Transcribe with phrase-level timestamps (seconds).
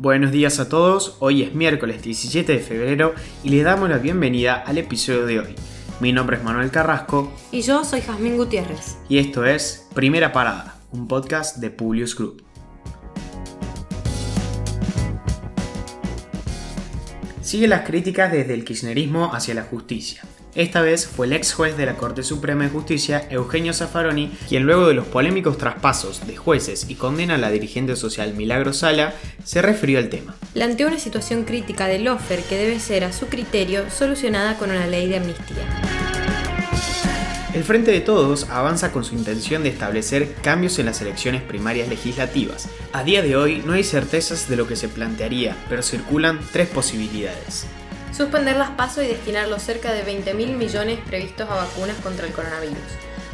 [0.00, 4.54] Buenos días a todos, hoy es miércoles 17 de febrero y les damos la bienvenida
[4.54, 5.56] al episodio de hoy.
[5.98, 7.32] Mi nombre es Manuel Carrasco.
[7.50, 8.96] Y yo soy Jazmín Gutiérrez.
[9.08, 12.44] Y esto es Primera Parada, un podcast de Publius Group.
[17.40, 20.22] Sigue las críticas desde el kirchnerismo hacia la justicia.
[20.58, 24.64] Esta vez fue el ex juez de la Corte Suprema de Justicia, Eugenio Zaffaroni, quien
[24.64, 29.14] luego de los polémicos traspasos de jueces y condena a la dirigente social Milagro Sala,
[29.44, 30.34] se refirió al tema.
[30.54, 34.88] Planteó una situación crítica del Lofer que debe ser, a su criterio, solucionada con una
[34.88, 35.62] ley de amnistía.
[37.54, 41.88] El Frente de Todos avanza con su intención de establecer cambios en las elecciones primarias
[41.88, 42.68] legislativas.
[42.92, 46.66] A día de hoy no hay certezas de lo que se plantearía, pero circulan tres
[46.66, 47.68] posibilidades.
[48.12, 52.26] Suspender las pasos y destinar los cerca de 20 mil millones previstos a vacunas contra
[52.26, 52.76] el coronavirus.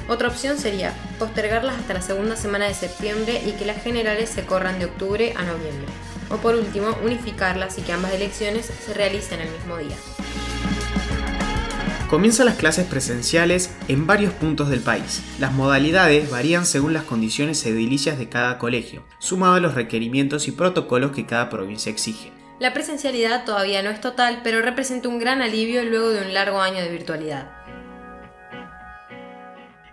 [0.09, 4.45] Otra opción sería postergarlas hasta la segunda semana de septiembre y que las generales se
[4.45, 5.87] corran de octubre a noviembre.
[6.31, 9.97] O por último, unificarlas y que ambas elecciones se realicen el mismo día.
[12.11, 15.23] Comienzan las clases presenciales en varios puntos del país.
[15.41, 20.53] Las modalidades varían según las condiciones edilicias de cada colegio, sumado a los requerimientos y
[20.53, 22.44] protocolos que cada provincia exige.
[22.65, 26.63] La presencialidad todavía no es total, pero representa un gran alivio luego de un largo
[26.63, 27.51] año de virtualidad.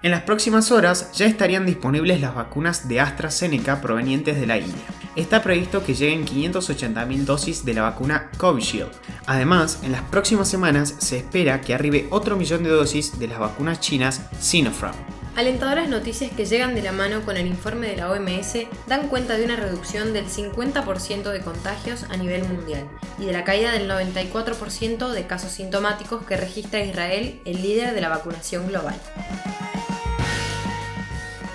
[0.01, 4.85] En las próximas horas ya estarían disponibles las vacunas de AstraZeneca provenientes de la India.
[5.17, 8.93] Está previsto que lleguen 580.000 dosis de la vacuna Covishield.
[9.25, 13.39] Además, en las próximas semanas se espera que arribe otro millón de dosis de las
[13.39, 15.20] vacunas chinas Sinopharm.
[15.35, 19.37] Alentadoras noticias que llegan de la mano con el informe de la OMS dan cuenta
[19.37, 23.89] de una reducción del 50% de contagios a nivel mundial y de la caída del
[23.89, 28.95] 94% de casos sintomáticos que registra Israel, el líder de la vacunación global.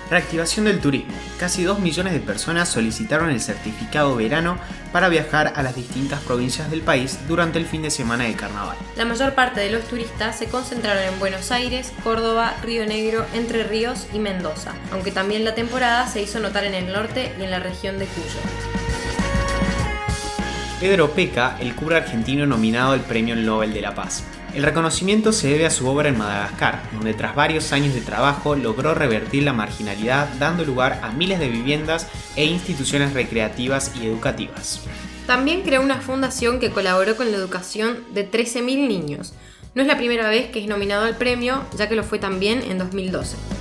[0.09, 1.13] Reactivación del turismo.
[1.37, 4.57] Casi 2 millones de personas solicitaron el certificado verano
[4.93, 8.77] para viajar a las distintas provincias del país durante el fin de semana de carnaval.
[8.95, 13.63] La mayor parte de los turistas se concentraron en Buenos Aires, Córdoba, Río Negro, Entre
[13.63, 17.51] Ríos y Mendoza, aunque también la temporada se hizo notar en el norte y en
[17.51, 18.39] la región de Cuyo.
[20.79, 24.23] Pedro Peca, el cura argentino nominado al Premio Nobel de la Paz.
[24.53, 28.55] El reconocimiento se debe a su obra en Madagascar, donde tras varios años de trabajo
[28.55, 34.81] logró revertir la marginalidad dando lugar a miles de viviendas e instituciones recreativas y educativas.
[35.27, 39.33] También creó una fundación que colaboró con la educación de 13.000 niños.
[39.75, 42.63] No es la primera vez que es nominado al premio, ya que lo fue también
[42.63, 43.56] en 2012.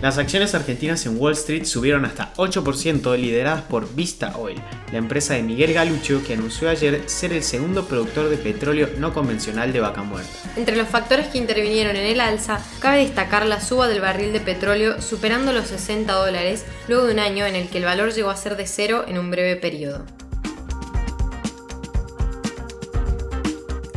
[0.00, 5.34] Las acciones argentinas en Wall Street subieron hasta 8% lideradas por Vista Oil, la empresa
[5.34, 9.80] de Miguel Galucho que anunció ayer ser el segundo productor de petróleo no convencional de
[9.80, 10.30] vaca muerta.
[10.54, 14.38] Entre los factores que intervinieron en el alza, cabe destacar la suba del barril de
[14.38, 18.30] petróleo superando los 60 dólares luego de un año en el que el valor llegó
[18.30, 20.06] a ser de cero en un breve periodo.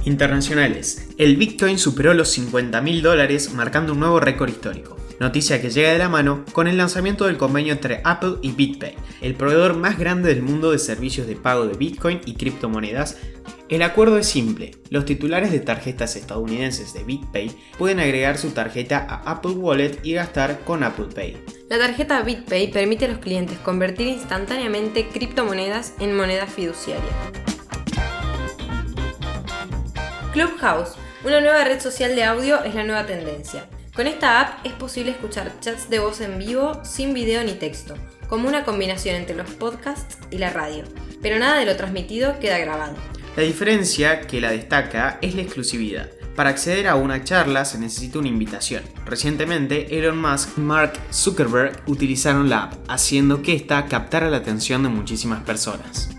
[0.05, 1.09] Internacionales.
[1.19, 5.91] El Bitcoin superó los 50 mil dólares marcando un nuevo récord histórico noticia que llega
[5.91, 9.99] de la mano con el lanzamiento del convenio entre Apple y BitPay, el proveedor más
[9.99, 13.19] grande del mundo de servicios de pago de Bitcoin y criptomonedas.
[13.69, 19.05] El acuerdo es simple, los titulares de tarjetas estadounidenses de BitPay pueden agregar su tarjeta
[19.07, 21.37] a Apple Wallet y gastar con Apple Pay.
[21.69, 27.11] La tarjeta BitPay permite a los clientes convertir instantáneamente criptomonedas en moneda fiduciaria.
[30.33, 33.69] Clubhouse, una nueva red social de audio, es la nueva tendencia.
[33.93, 37.95] Con esta app es posible escuchar chats de voz en vivo sin video ni texto,
[38.29, 40.85] como una combinación entre los podcasts y la radio,
[41.21, 42.95] pero nada de lo transmitido queda grabado.
[43.35, 46.09] La diferencia que la destaca es la exclusividad.
[46.37, 48.81] Para acceder a una charla se necesita una invitación.
[49.05, 54.83] Recientemente, Elon Musk y Mark Zuckerberg utilizaron la app, haciendo que esta captara la atención
[54.83, 56.09] de muchísimas personas.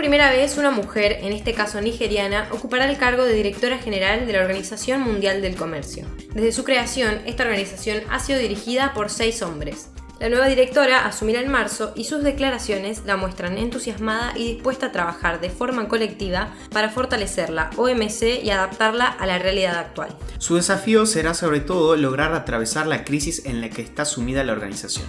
[0.00, 4.32] Primera vez, una mujer, en este caso nigeriana, ocupará el cargo de directora general de
[4.32, 6.06] la Organización Mundial del Comercio.
[6.32, 9.90] Desde su creación, esta organización ha sido dirigida por seis hombres.
[10.18, 14.92] La nueva directora asumirá en marzo y sus declaraciones la muestran entusiasmada y dispuesta a
[14.92, 20.16] trabajar de forma colectiva para fortalecer la OMC y adaptarla a la realidad actual.
[20.38, 24.52] Su desafío será sobre todo lograr atravesar la crisis en la que está sumida la
[24.52, 25.04] organización.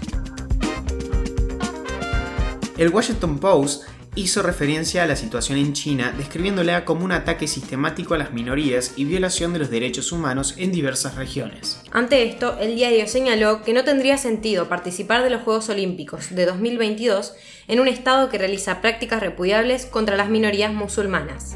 [2.78, 3.84] El Washington Post
[4.16, 8.94] hizo referencia a la situación en China, describiéndola como un ataque sistemático a las minorías
[8.98, 11.82] y violación de los derechos humanos en diversas regiones.
[11.92, 16.46] Ante esto, el diario señaló que no tendría sentido participar de los Juegos Olímpicos de
[16.46, 17.34] 2022
[17.68, 21.56] en un Estado que realiza prácticas repudiables contra las minorías musulmanas.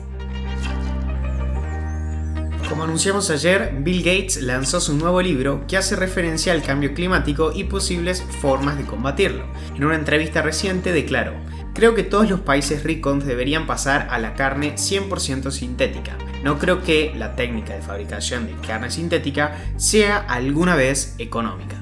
[2.70, 7.52] Como anunciamos ayer, Bill Gates lanzó su nuevo libro que hace referencia al cambio climático
[7.54, 9.46] y posibles formas de combatirlo.
[9.76, 11.36] En una entrevista reciente declaró,
[11.76, 16.18] Creo que todos los países ricos deberían pasar a la carne 100% sintética.
[16.42, 21.76] No creo que la técnica de fabricación de carne sintética sea alguna vez económica.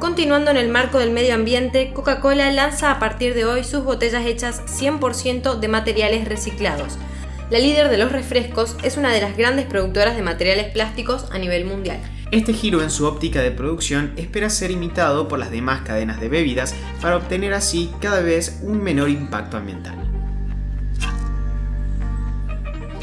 [0.00, 4.26] Continuando en el marco del medio ambiente, Coca-Cola lanza a partir de hoy sus botellas
[4.26, 6.98] hechas 100% de materiales reciclados.
[7.50, 11.38] La líder de los refrescos es una de las grandes productoras de materiales plásticos a
[11.38, 12.00] nivel mundial.
[12.34, 16.28] Este giro en su óptica de producción espera ser imitado por las demás cadenas de
[16.28, 19.94] bebidas para obtener así cada vez un menor impacto ambiental.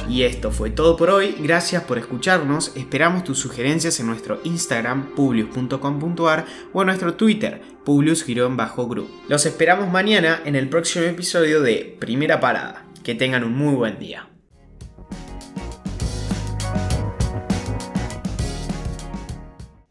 [0.10, 5.16] Y esto fue todo por hoy, gracias por escucharnos, esperamos tus sugerencias en nuestro Instagram
[5.16, 9.10] publius.com.ar o en nuestro Twitter publius-group.
[9.30, 12.86] Los esperamos mañana en el próximo episodio de Primera Parada.
[13.01, 14.31] Que tengan un muy buen día.